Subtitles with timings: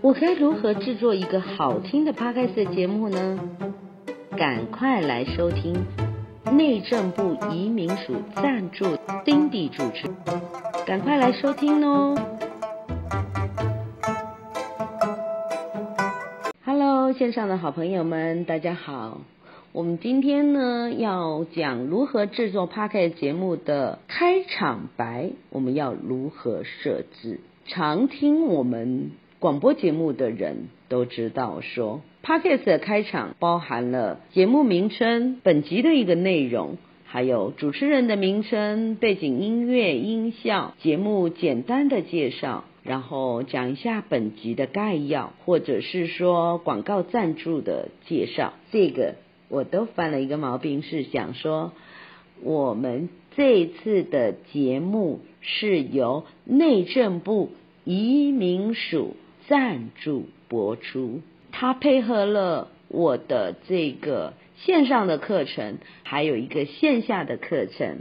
[0.00, 3.40] 我该如何制作一个好听的 Podcast 节目呢？
[4.36, 5.74] 赶快来收听
[6.52, 8.84] 内政部移民署赞助
[9.24, 10.08] Cindy 主持，
[10.86, 12.16] 赶快来收听哦
[16.64, 19.20] ！Hello，线上的好朋友们，大家好。
[19.72, 27.40] 我们今天呢要讲如何制作 Podcast 节目的开场白，我们要如何设置？
[27.66, 29.10] 常听我们。
[29.40, 48.54] 广播节目的人都知道说，Podcast 的开场包含了节目名称、本集的一个内容，还有主持人的名称、背景音乐、音效、节目简单的介绍，然后讲一下本集的概要，或者是说广告赞助的介绍。
[48.72, 49.14] 这个
[49.48, 51.70] 我都犯了一个毛病，是想说
[52.42, 57.52] 我们这次的节目是由内政部
[57.84, 59.14] 移民署。
[59.48, 68.00] 赞助播出，它配合了我的这个线上的课程，还有一个线下的课程。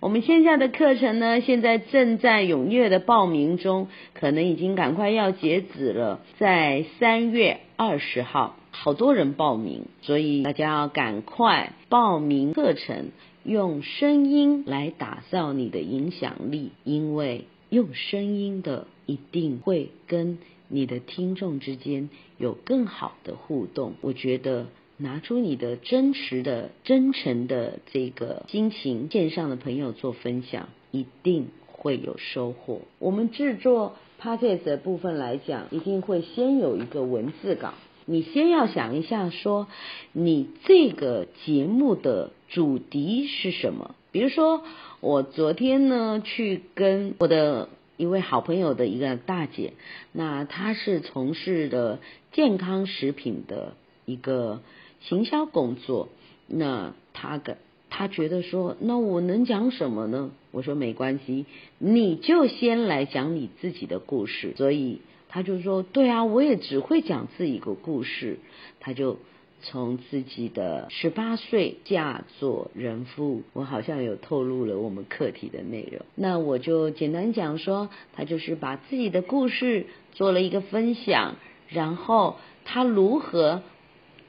[0.00, 13.10] 我们线下的课程呢，现在正在踊跃的报名中，可能已经赶快要截止了，在三月二十号，好多人报名，所以大家要赶快报名课程，
[13.44, 20.38] 用声音来打造你的影响力，因为用声音的一定会跟。
[20.68, 24.66] 你的听众之间有更好的互动，我觉得
[24.98, 32.82] 拿出你的真实的、真诚的这个心情，线上的朋友做分享，一定会有收获。
[32.98, 37.72] 我们制作 Podcast 的部分来讲，一定会先有一个文字稿，
[38.04, 39.68] 你先要想一下，说
[40.12, 43.94] 你这个节目的主题是什么？
[44.12, 44.62] 比如说，
[45.00, 47.70] 我昨天呢去跟我的。
[47.98, 49.74] 一位好朋友的一个大姐，
[50.12, 51.98] 那她是从事的
[52.32, 53.74] 健康食品的
[54.06, 54.62] 一个
[55.00, 56.08] 行销工作。
[56.46, 57.58] 那她跟
[57.90, 60.30] 她觉得说，那我能讲什么呢？
[60.52, 61.44] 我说没关系，
[61.78, 64.54] 你就先来讲你自己的故事。
[64.56, 68.38] 所以她就说，对啊，我也只会讲自己的故事。
[68.80, 69.18] 她就。
[69.60, 76.02] 从自己的十八岁嫁作人妇，我好像有透露了我们课题的内容。
[76.14, 81.36] 那我就简单讲说，他就是把自己的故事做了一个分享，
[81.68, 83.62] 然后他如何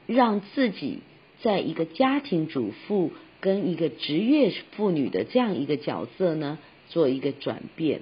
[0.06, 0.98] 让自己
[1.42, 6.58] 在一个家庭主妇跟一个职业妇女的这样一个角色呢，
[6.88, 8.00] 做一个转变。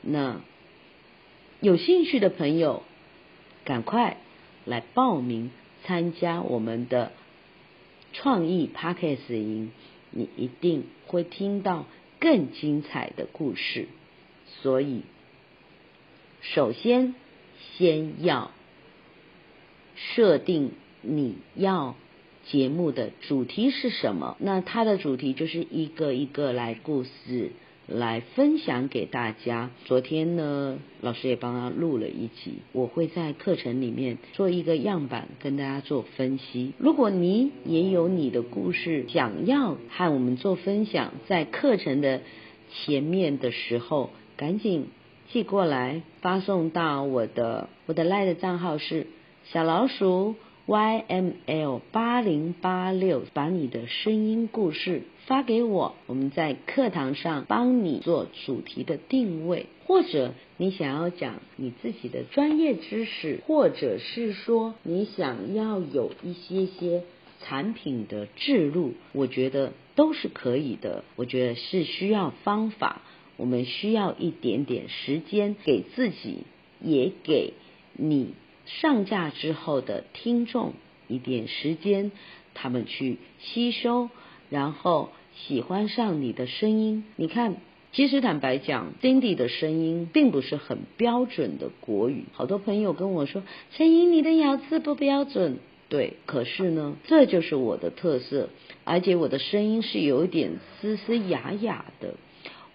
[0.00, 0.40] 那
[1.60, 2.84] 有兴趣的朋友，
[3.64, 4.18] 赶快
[4.64, 5.50] 来报名。
[5.88, 7.12] 参加我们的
[8.12, 9.72] 创意 Podcast 营，
[10.10, 11.86] 你一定会听到
[12.20, 13.88] 更精彩的故事。
[14.60, 15.00] 所以，
[16.42, 17.14] 首先
[17.78, 18.50] 先要
[19.96, 21.96] 设定你要
[22.44, 24.36] 节目的主题是什么。
[24.40, 27.52] 那它的主题就是一个一个来故事。
[27.88, 29.70] 来分享给大家。
[29.86, 36.74] 昨天呢，老师也帮他录了一集，我会在课程里面做一个样板，跟大家做分析。
[36.78, 42.20] 如果你也有你的故事想要和我们做分享，在课程的
[42.70, 44.88] 前面的时候，赶紧
[45.32, 49.06] 寄过来，发送到我的我的 LINE 的账号是
[49.44, 50.34] 小老鼠
[50.68, 55.04] YML 八零八六，把你的声音故事。
[55.24, 67.02] 发给我，我们在课堂上帮你做主题的定位，或者你想要讲你自己的专业知识，或者是说你想要有一些些
[67.40, 71.02] 产品的置入，我觉得都是可以的。
[71.16, 73.00] 我觉得是需要方法，
[73.38, 76.40] 我们需要一点点时间给自己，
[76.82, 77.54] 也给
[77.94, 78.34] 你
[78.80, 80.74] 上架之后的听众
[81.08, 82.12] 一点时间，
[82.54, 84.10] 他们去吸收，
[84.50, 85.10] 然后。
[85.46, 87.58] 喜欢上你的声音，你看，
[87.92, 92.24] 其实坦白讲，Cindy 的声音并不是很标准的国语。
[92.32, 95.58] 好多朋友跟我说，陈莹，你的咬字不标准。
[95.88, 98.48] 对，可是呢，这就是我的特色，
[98.82, 102.14] 而且我的声音是有一点嘶嘶哑哑的。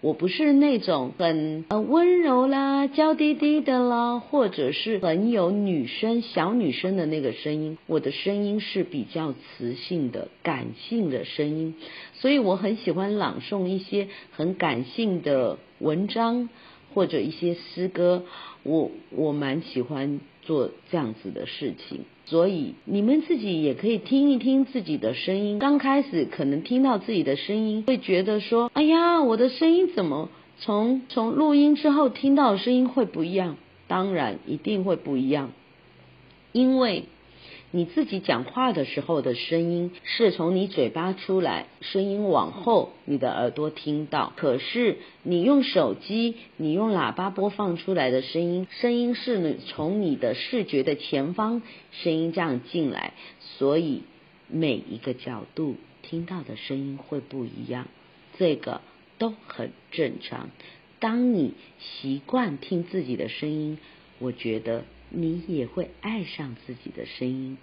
[0.04, 7.78] 我不是那种很呃温柔啦、娇滴滴的啦，或者是很有女生小女生的那个声音。
[7.88, 11.76] 我的声音是比较磁性的、感性的声音，
[12.16, 16.50] 所以我很喜欢朗诵一些很感性的文章
[16.94, 18.26] 或者一些诗歌。
[18.64, 22.02] 我我蛮喜欢做这样子的事情。
[22.26, 25.60] 所以你们自己也可以听一听自己的声音。
[25.60, 33.58] 刚开始可能听到自己的声音，会觉得说：“哎呀，我的声音怎么从从录音之后听到的声音会不一样？”
[33.88, 35.52] 当然一定会不一样。
[36.54, 37.04] 因为
[37.76, 44.32] 你自己讲话的时候的声音是从你嘴巴出来，声音往后你的耳朵听到。
[44.36, 54.04] 可是你用手机，你用喇叭播放出来的声音，声音是从你的视觉的前方，声音这样进来，所以
[54.48, 57.88] 每一个角度听到的声音会不一样，
[58.38, 58.82] 这个
[59.18, 60.52] 都很正常。
[61.00, 63.80] 当你习惯听自己的声音，
[64.20, 64.84] 我觉得。
[65.16, 67.58] 你也会爱上自己的声音，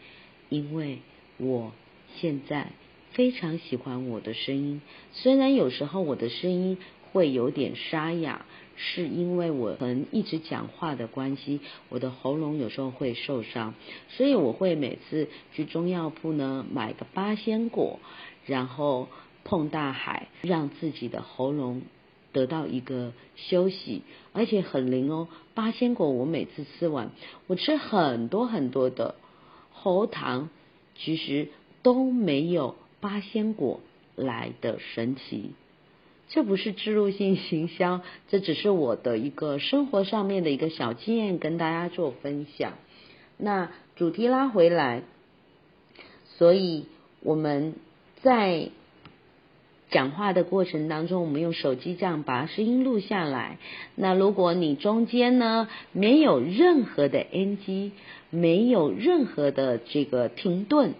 [0.48, 1.00] 因为
[1.36, 1.72] 我
[2.16, 2.68] 现在
[3.10, 4.80] 非常喜欢我的声音。
[5.12, 6.78] 虽然有时候我的声音
[7.10, 11.58] 会有点沙哑，是因为我可能一直讲话的关系，
[11.88, 13.74] 我的喉咙有时候会受伤，
[14.08, 17.98] 所以我会每次去中药铺呢买个八仙果，
[18.46, 19.08] 然后
[19.42, 21.82] 碰大海，让自己的喉咙。
[22.32, 25.28] 得到一个休息，而且很灵哦。
[25.54, 27.10] 八仙果我每次吃完，
[27.46, 29.14] 我吃很多很多的
[29.72, 30.48] 喉糖，
[30.96, 31.48] 其实
[31.82, 33.80] 都没有八仙果
[34.16, 35.50] 来的神奇。
[36.28, 42.74] 这不是置入性行销，这只是我的一个生活上面的一个小经验，跟大家做分享。
[43.36, 45.02] 那主题拉回来，
[46.38, 46.86] 所以
[47.22, 47.74] 我们
[48.22, 48.70] 在。
[49.90, 53.58] 讲话的过程当中，我们用手机这样把声音录下来。
[53.96, 57.92] 那如果你中间呢没有任何的 NG，
[58.30, 60.94] 没有任何的这个停顿，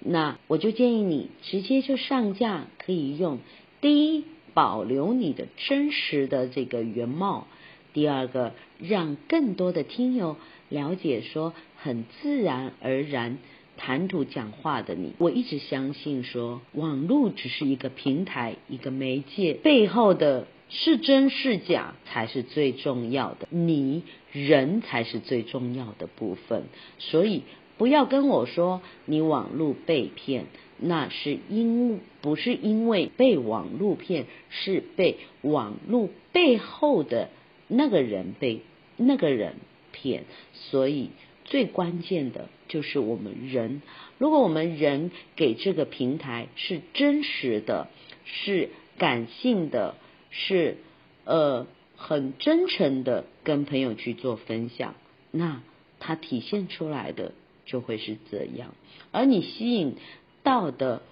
[0.00, 3.38] 那我就建议你直接就上架，可以用。
[3.80, 4.24] 第一，
[4.54, 7.46] 保留你的真实的这个原貌；
[7.92, 10.36] 第二个，让更多的听友
[10.68, 13.38] 了解说很自然而然。
[13.84, 26.66] 谈吐讲话的你，我一直相信说，网络只是一个平台，一个媒介，背后的是真是假才是最重要的，你人才是最重要的部分。
[27.00, 27.42] 所以
[27.76, 30.46] 不要跟我说你网络被骗，
[30.78, 37.30] 那是因不是因为被网络骗，是被网络背后的
[37.66, 38.60] 那个人被
[38.96, 39.56] 那个人
[39.90, 41.10] 骗，所以。
[41.52, 43.82] 最关键的就是我们人，
[44.16, 47.88] 如果我们人给这个平台是真实的，
[48.24, 49.96] 是感性的，
[50.30, 50.78] 是
[51.26, 54.94] 呃很真诚的跟朋友去做分享，
[55.30, 55.60] 那
[56.00, 57.32] 它体现出来的
[57.66, 58.74] 就会是这样。
[59.10, 59.96] 而你吸引
[60.42, 61.02] 到的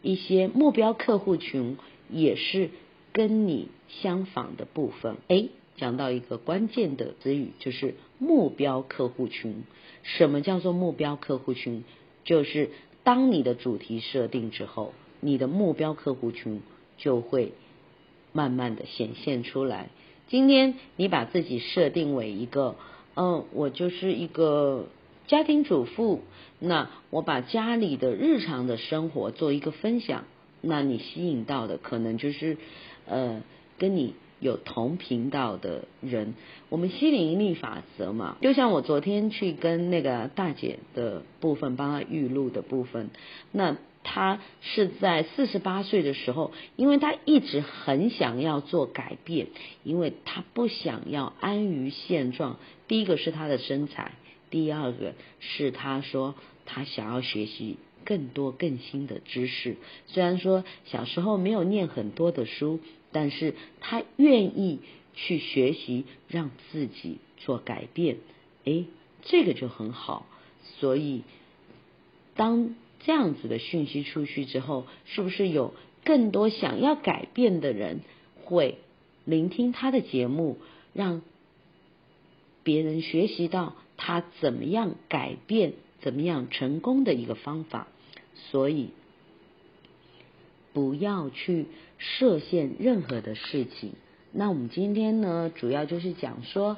[0.00, 1.76] 一些目标客户群，
[2.08, 2.70] 也是
[3.12, 5.16] 跟你相仿的部分。
[5.26, 9.62] 诶，讲到一个关键的词语，就是目标客户群。
[10.02, 11.84] 什么叫做目标客户群？
[12.24, 12.70] 就是
[13.04, 16.60] 当你的主题设定之后，你的目标客户群
[16.98, 17.52] 就会
[18.32, 19.88] 慢慢的显现出来。
[20.26, 22.76] 今天你把自己设定为一个，
[23.14, 24.86] 嗯，我就是一个
[25.26, 26.22] 家庭主妇，
[26.58, 30.24] 那我把家里的日常的生活做一个分享，
[30.60, 32.56] 那你吸引到的可能就是，
[33.06, 33.42] 呃，
[33.78, 34.14] 跟你。
[34.40, 36.34] 有同频道的人，
[36.68, 43.10] 我们吸引力法则嘛，就像我昨天去跟那个大姐的部分帮她预录的部分，
[43.50, 49.48] 那她是在四十八岁的时候，因为她一直很想要做改变，
[49.82, 52.58] 因为她不想要安于现状。
[52.86, 54.12] 第一个是她的身材，
[54.50, 59.76] 第二个是她说她想要学习更多更新的知识。
[60.06, 62.78] 虽然说小时候没有念很多的书。
[63.10, 64.80] 但是他愿意
[65.14, 68.18] 去学习，让自己做改变，
[68.64, 68.84] 诶，
[69.22, 70.26] 这个就很好。
[70.78, 71.22] 所以，
[72.36, 75.74] 当这样子的讯息出去之后，是不是有
[76.04, 78.00] 更多想要改变的人
[78.44, 78.78] 会
[79.24, 80.58] 聆听他的节目，
[80.92, 81.22] 让
[82.62, 87.88] 别人学习到他怎么样改变、怎么样成功的一个方法？
[88.50, 88.90] 所以。
[90.78, 91.66] 不要去
[91.98, 93.94] 设限任何的事情。
[94.30, 96.76] 那我们今天呢，主要就是讲说，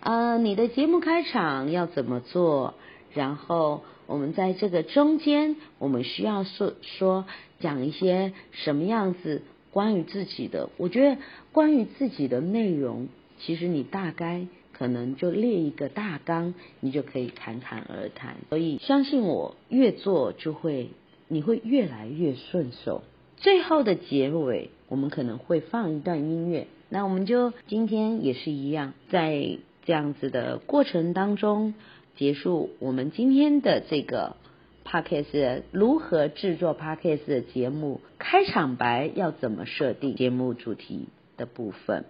[0.00, 2.74] 呃，你的节目开场要怎么做？
[3.14, 7.24] 然后我们在这个中间，我们需要说说
[7.60, 10.68] 讲一些什么样子关于自己的。
[10.76, 11.16] 我觉得
[11.50, 18.36] 关于自己的内容，其实你大概可能就列一个大纲，你就可以侃侃而谈。
[18.50, 20.90] 所以相信我，越做就会，
[21.28, 23.02] 你会越来越顺手。
[23.40, 26.66] 最后的结尾，我们可能会放一段音乐。
[26.90, 31.72] 那我们就今天也是一样，在这样子的过程当中
[32.16, 34.36] 结束我们今天的这个
[34.84, 41.06] Podcast 如何制作 Podcast 的节目，开场白要怎么设定节目主题
[41.38, 42.04] 的部分，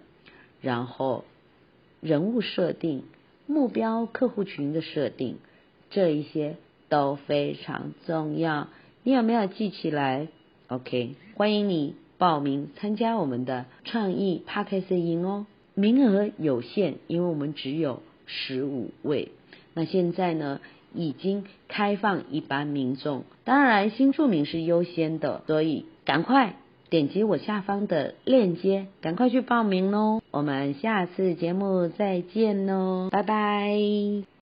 [0.59, 1.23] 然后
[2.01, 3.03] 人物设定、
[3.47, 5.37] 目标客户群的设定，
[5.91, 6.57] 这一些
[6.89, 8.67] 都非常重要。
[9.03, 10.27] 你有没有记起来
[10.71, 19.31] ？OK，欢迎你报名参加我们的创意 Podcast 营哦，名额有限，因为我们只有十五位。
[19.73, 20.61] 那现在呢，
[20.93, 26.55] 已经开放一般民众，当然新住民是优先的，所以赶快
[26.89, 30.21] 点击我下方的链接，赶快去报名喽！
[30.31, 34.40] 我们下次节目再见喽，拜拜。